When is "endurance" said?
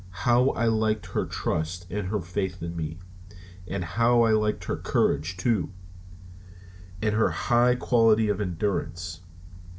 8.41-9.21